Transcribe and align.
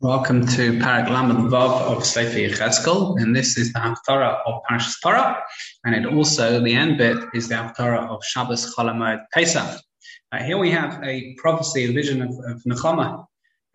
Welcome 0.00 0.46
to 0.46 0.78
Parak 0.78 1.10
Lamed 1.10 1.50
Vav 1.50 1.80
of 1.90 2.06
Sefer 2.06 2.38
Yechezkel, 2.38 3.20
and 3.20 3.34
this 3.34 3.58
is 3.58 3.72
the 3.72 3.80
Haftarah 3.80 4.42
of 4.46 4.62
Parashas 4.70 4.94
Parah, 5.04 5.40
and 5.84 5.92
it 5.92 6.06
also, 6.06 6.60
the 6.60 6.72
end 6.72 6.98
bit, 6.98 7.18
is 7.34 7.48
the 7.48 7.56
Haftarah 7.56 8.08
of 8.08 8.24
Shabbos 8.24 8.72
Chol 8.76 9.18
Pesach. 9.34 9.80
Uh, 10.30 10.42
here 10.44 10.56
we 10.56 10.70
have 10.70 11.02
a 11.02 11.34
prophecy, 11.38 11.86
a 11.86 11.92
vision 11.92 12.22
of, 12.22 12.28
of 12.28 12.62
Nechama, 12.62 13.24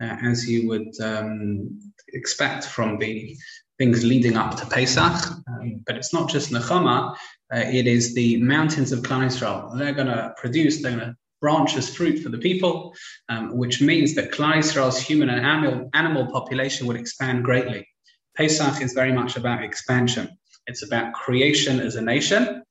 uh, 0.00 0.16
as 0.24 0.48
you 0.48 0.66
would 0.66 0.98
um, 1.02 1.78
expect 2.14 2.64
from 2.64 2.96
the 2.98 3.36
things 3.76 4.02
leading 4.02 4.38
up 4.38 4.56
to 4.56 4.64
Pesach, 4.64 5.30
um, 5.46 5.82
but 5.84 5.96
it's 5.96 6.14
not 6.14 6.30
just 6.30 6.50
Nechama, 6.50 7.14
uh, 7.54 7.58
it 7.58 7.86
is 7.86 8.14
the 8.14 8.38
mountains 8.38 8.92
of 8.92 9.00
Klal 9.00 9.26
Yisrael. 9.26 9.78
They're 9.78 9.92
going 9.92 10.06
to 10.06 10.32
produce, 10.38 10.80
they're 10.80 10.96
going 10.96 11.10
to 11.10 11.16
branch 11.44 11.76
as 11.76 11.94
fruit 11.94 12.22
for 12.22 12.30
the 12.30 12.38
people, 12.38 12.94
um, 13.28 13.54
which 13.54 13.82
means 13.82 14.14
that 14.14 14.32
Klal 14.32 14.98
human 15.08 15.28
and 15.28 15.44
animal, 15.44 15.90
animal 15.92 16.24
population 16.32 16.86
would 16.86 16.96
expand 16.96 17.44
greatly. 17.44 17.86
Pesach 18.34 18.80
is 18.80 18.94
very 18.94 19.12
much 19.12 19.36
about 19.36 19.62
expansion. 19.62 20.26
It's 20.66 20.82
about 20.82 21.12
creation 21.12 21.80
as 21.80 21.96
a 21.96 22.00
nation, 22.00 22.62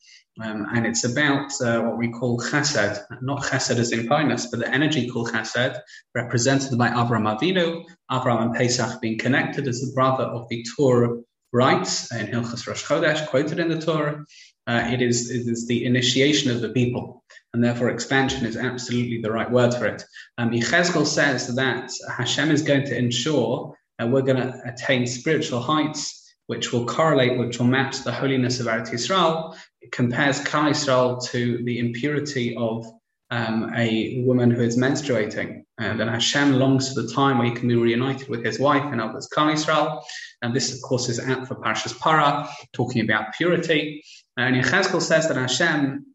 um, 0.43 0.65
and 0.73 0.88
it's 0.88 1.03
about 1.03 1.51
uh, 1.62 1.81
what 1.81 1.99
we 1.99 2.09
call 2.09 2.39
chesed, 2.39 2.99
not 3.21 3.43
chesed 3.43 3.77
as 3.77 3.91
in 3.91 4.07
kindness, 4.07 4.48
but 4.49 4.59
the 4.62 4.73
energy 4.79 5.07
called 5.07 5.29
chesed, 5.31 5.77
represented 6.15 6.76
by 6.76 6.90
Avram 6.90 7.27
Avinu, 7.31 7.84
Avram 8.09 8.41
and 8.41 8.55
Pesach 8.55 8.99
being 9.01 9.20
connected 9.20 9.67
as 9.67 9.81
the 9.81 9.93
brother 9.93 10.23
of 10.23 10.49
the 10.49 10.65
Torah 10.76 11.15
rights 11.51 12.12
in 12.12 12.26
Hilchas 12.26 12.65
Rosh 12.65 12.84
Chodesh, 12.84 13.27
quoted 13.27 13.59
in 13.59 13.70
the 13.70 13.79
Torah. 13.79 14.26
Uh, 14.65 14.81
it, 14.93 15.01
is, 15.01 15.29
it 15.29 15.45
is 15.45 15.67
the 15.67 15.85
initiation 15.85 16.49
of 16.49 16.62
the 16.62 16.70
people 16.70 17.23
and 17.53 17.63
therefore 17.63 17.89
expansion 17.89 18.45
is 18.45 18.57
absolutely 18.57 19.21
the 19.21 19.31
right 19.31 19.49
word 19.49 19.73
for 19.73 19.85
it. 19.85 20.03
Um, 20.38 20.59
says 20.62 21.55
that 21.55 21.91
Hashem 22.17 22.52
is 22.52 22.62
going 22.63 22.85
to 22.85 22.98
ensure 22.98 23.76
that 23.99 24.09
we're 24.09 24.21
going 24.21 24.38
to 24.38 24.59
attain 24.66 25.05
spiritual 25.05 25.59
heights 25.59 26.20
which 26.48 26.74
will 26.74 26.85
correlate, 26.85 27.37
which 27.37 27.59
will 27.59 27.68
match 27.68 28.04
the 28.04 28.12
holiness 28.12 28.59
of 28.59 28.65
Eretz 28.65 28.90
Yisrael. 28.90 29.55
It 29.81 29.91
compares 29.91 30.41
Klal 30.41 30.71
Yisrael 30.71 31.24
to 31.27 31.63
the 31.63 31.79
impurity 31.79 32.55
of 32.57 32.85
um, 33.31 33.71
a 33.76 34.21
woman 34.26 34.51
who 34.51 34.62
is 34.62 34.77
menstruating. 34.77 35.63
And 35.77 35.99
then 35.99 36.07
Hashem 36.07 36.54
longs 36.54 36.93
for 36.93 37.01
the 37.01 37.13
time 37.13 37.37
where 37.37 37.48
he 37.48 37.54
can 37.54 37.68
be 37.68 37.76
reunited 37.76 38.27
with 38.29 38.46
his 38.46 38.59
wife 38.59 38.84
and 38.84 38.99
others, 38.99 39.29
Klal 39.35 39.54
Yisrael. 39.54 40.01
And 40.41 40.54
this, 40.54 40.74
of 40.74 40.81
course, 40.81 41.07
is 41.07 41.20
out 41.20 41.48
for 41.48 41.55
Parashas 41.55 41.98
Para, 41.99 42.49
talking 42.74 43.01
about 43.01 43.34
purity. 43.34 44.04
And 44.37 44.55
Yechezkel 44.55 45.01
says 45.01 45.27
that 45.29 45.37
Hashem 45.37 46.05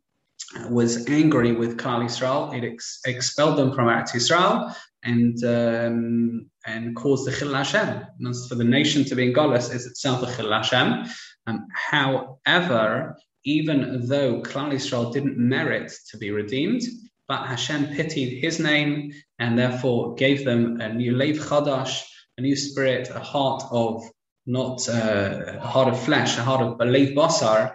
was 0.70 1.08
angry 1.08 1.52
with 1.52 1.77
Klal 1.77 2.04
Yisrael. 2.04 2.56
It 2.56 2.64
ex- 2.64 3.00
expelled 3.06 3.58
them 3.58 3.72
from 3.72 3.86
Eretz 3.86 4.12
Yisrael 4.12 4.74
and 5.02 5.42
um, 5.44 6.50
and 6.66 6.96
caused 6.96 7.27
the 7.27 7.32
Chil 7.32 7.54
Hashem. 7.54 8.04
And 8.20 8.48
for 8.48 8.54
the 8.54 8.64
nation 8.64 9.04
to 9.04 9.14
be 9.14 9.26
in 9.28 9.32
Golas 9.32 9.74
is 9.74 9.86
itself 9.86 10.22
a 10.22 10.36
Chil 10.36 10.52
Hashem. 10.52 11.04
Um, 11.46 11.66
however, 11.72 13.16
even 13.44 14.06
though 14.06 14.42
Klal 14.42 14.72
Yisrael 14.72 15.12
didn't 15.12 15.38
merit 15.38 15.92
to 16.10 16.19
be 16.19 16.30
redeemed, 16.30 16.82
but 17.26 17.46
Hashem 17.46 17.88
pitied 17.88 18.42
his 18.42 18.58
name 18.58 19.12
and 19.38 19.58
therefore 19.58 20.14
gave 20.14 20.44
them 20.44 20.80
a 20.80 20.92
new 20.92 21.14
Lev 21.14 21.36
Chadash, 21.36 22.02
a 22.38 22.41
new 22.41 22.56
spirit, 22.56 23.10
a 23.10 23.20
heart 23.20 23.62
of 23.70 24.02
not 24.46 24.88
uh, 24.88 25.58
a 25.60 25.66
heart 25.66 25.88
of 25.88 26.02
flesh, 26.02 26.38
a 26.38 26.42
heart 26.42 26.62
of 26.62 26.78
Lev 26.78 27.10
Basar 27.10 27.74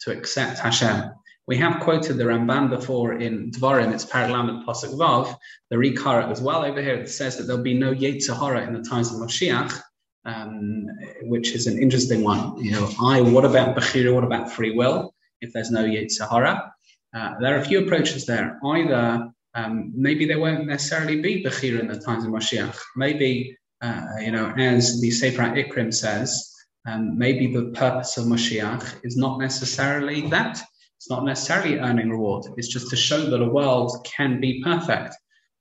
to 0.00 0.10
accept 0.10 0.58
Hashem. 0.58 1.10
We 1.46 1.58
have 1.58 1.80
quoted 1.80 2.16
the 2.16 2.24
Ramban 2.24 2.70
before 2.70 3.14
in 3.14 3.50
Dvarim, 3.50 3.92
it's 3.92 4.06
Paralamed 4.06 4.66
Pasuk 4.66 4.94
Vav, 4.94 5.36
the 5.68 5.76
Rikara 5.76 6.30
as 6.30 6.40
well 6.40 6.64
over 6.64 6.80
here. 6.80 6.94
It 6.94 7.10
says 7.10 7.36
that 7.36 7.44
there'll 7.44 7.62
be 7.62 7.74
no 7.74 7.92
Yetzer 7.92 8.34
Hara 8.34 8.66
in 8.66 8.72
the 8.72 8.82
times 8.82 9.12
of 9.12 9.20
Moshiach, 9.20 9.78
um, 10.24 10.86
which 11.24 11.52
is 11.52 11.66
an 11.66 11.78
interesting 11.78 12.22
one. 12.22 12.56
You 12.64 12.72
know, 12.72 12.90
I, 12.98 13.20
what 13.20 13.44
about 13.44 13.76
Bechira? 13.76 14.14
What 14.14 14.24
about 14.24 14.50
free 14.50 14.74
will? 14.74 15.14
If 15.42 15.52
there's 15.52 15.70
no 15.70 15.84
Yetzer 15.84 16.26
Hara, 16.30 16.72
uh, 17.14 17.34
there 17.40 17.54
are 17.54 17.60
a 17.60 17.64
few 17.64 17.80
approaches 17.84 18.24
there. 18.24 18.58
Either 18.64 19.28
um, 19.54 19.92
maybe 19.94 20.24
there 20.24 20.40
won't 20.40 20.66
necessarily 20.66 21.20
be 21.20 21.44
Bechira 21.44 21.78
in 21.78 21.88
the 21.88 22.00
times 22.00 22.24
of 22.24 22.30
Moshiach. 22.30 22.78
Maybe, 22.96 23.54
uh, 23.82 24.06
you 24.18 24.32
know, 24.32 24.50
as 24.56 24.98
the 25.02 25.10
Sefer 25.10 25.42
Ikrim 25.42 25.92
says, 25.92 26.50
um, 26.86 27.18
maybe 27.18 27.52
the 27.52 27.66
purpose 27.74 28.16
of 28.16 28.24
Moshiach 28.24 29.04
is 29.04 29.18
not 29.18 29.38
necessarily 29.38 30.22
that. 30.28 30.62
It's 31.04 31.10
not 31.10 31.26
necessarily 31.26 31.78
earning 31.80 32.08
reward. 32.08 32.46
It's 32.56 32.68
just 32.68 32.88
to 32.88 32.96
show 32.96 33.26
that 33.26 33.42
a 33.42 33.46
world 33.46 33.92
can 34.06 34.40
be 34.40 34.62
perfect. 34.62 35.14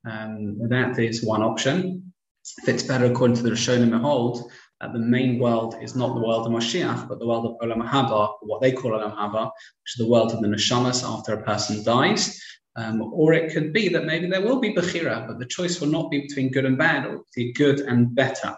Um, 0.09 0.57
that 0.69 0.97
is 0.97 1.21
one 1.21 1.43
option. 1.43 2.13
Fits 2.63 2.83
better 2.83 3.07
according 3.07 3.35
to 3.35 3.43
the 3.43 3.49
Rishonim 3.49 3.89
Behold, 3.89 4.49
that 4.79 4.93
the 4.93 4.99
main 4.99 5.39
world 5.39 5.75
is 5.81 5.97
not 5.97 6.15
the 6.15 6.25
world 6.25 6.47
of 6.47 6.53
Mashiach, 6.53 7.09
but 7.09 7.19
the 7.19 7.27
world 7.27 7.45
of 7.45 7.57
Olam 7.57 7.85
Haba, 7.85 8.35
what 8.43 8.61
they 8.61 8.71
call 8.71 8.91
Olam 8.91 9.17
Haba, 9.17 9.47
which 9.81 9.97
is 9.97 9.97
the 9.97 10.07
world 10.07 10.31
of 10.31 10.39
the 10.39 10.47
Neshamas 10.47 11.03
after 11.03 11.33
a 11.33 11.43
person 11.43 11.83
dies. 11.83 12.41
Um, 12.77 13.01
or 13.01 13.33
it 13.33 13.51
could 13.51 13.73
be 13.73 13.89
that 13.89 14.05
maybe 14.05 14.27
there 14.27 14.45
will 14.45 14.61
be 14.61 14.73
Bechira, 14.73 15.27
but 15.27 15.39
the 15.39 15.45
choice 15.45 15.81
will 15.81 15.89
not 15.89 16.09
be 16.09 16.21
between 16.21 16.51
good 16.51 16.63
and 16.63 16.77
bad, 16.77 17.05
or 17.05 17.25
between 17.35 17.51
good 17.55 17.81
and 17.81 18.15
better. 18.15 18.55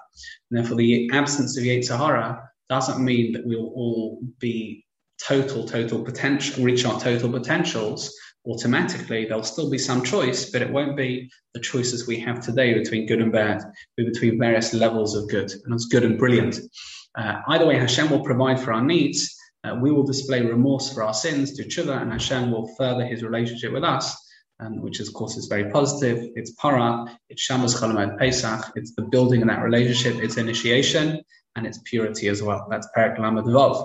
And 0.51 0.59
therefore, 0.59 0.77
the 0.77 1.09
absence 1.11 1.57
of 1.57 1.63
Yetzer 1.63 1.97
Hara 1.97 2.47
doesn't 2.69 3.03
mean 3.03 3.33
that 3.33 3.43
we'll 3.43 3.73
all 3.73 4.19
be 4.37 4.85
total, 5.23 5.65
total 5.65 6.03
potential, 6.03 6.63
reach 6.63 6.85
our 6.85 6.99
total 6.99 7.31
potentials, 7.31 8.15
automatically 8.47 9.25
there'll 9.25 9.43
still 9.43 9.69
be 9.69 9.77
some 9.77 10.03
choice, 10.03 10.49
but 10.51 10.61
it 10.61 10.69
won't 10.69 10.95
be 10.95 11.29
the 11.53 11.59
choices 11.59 12.07
we 12.07 12.19
have 12.19 12.39
today 12.39 12.73
between 12.73 13.07
good 13.07 13.21
and 13.21 13.31
bad, 13.31 13.61
but 13.97 14.05
between 14.05 14.39
various 14.39 14.73
levels 14.73 15.15
of 15.15 15.27
good, 15.29 15.51
and 15.51 15.73
it's 15.73 15.87
good 15.87 16.03
and 16.03 16.17
brilliant. 16.17 16.59
Uh, 17.17 17.41
either 17.49 17.65
way, 17.65 17.77
Hashem 17.77 18.09
will 18.09 18.23
provide 18.23 18.59
for 18.59 18.73
our 18.73 18.83
needs. 18.83 19.35
Uh, 19.63 19.75
we 19.81 19.91
will 19.91 20.03
display 20.03 20.45
remorse 20.45 20.93
for 20.93 21.01
our 21.03 21.13
sins 21.13 21.53
to 21.53 21.63
tshuva, 21.63 22.01
and 22.01 22.11
Hashem 22.11 22.51
will 22.51 22.67
further 22.77 23.05
His 23.05 23.23
relationship 23.23 23.71
with 23.71 23.83
us, 23.83 24.15
um, 24.59 24.81
which 24.81 24.99
of 24.99 25.11
course 25.13 25.37
is 25.37 25.47
very 25.47 25.71
positive. 25.71 26.29
It's 26.35 26.51
para, 26.51 27.05
it's 27.29 27.41
Shabbos 27.41 27.79
Chol 27.79 28.17
Pesach, 28.19 28.71
it's 28.75 28.93
the 28.95 29.03
building 29.03 29.41
of 29.41 29.47
that 29.47 29.63
relationship, 29.63 30.21
it's 30.23 30.37
initiation, 30.37 31.21
and 31.55 31.65
it's 31.65 31.79
purity 31.85 32.27
as 32.27 32.43
well. 32.43 32.67
That's 32.69 32.87
Perak 32.93 33.17
Lamed 33.17 33.45
Vav. 33.45 33.83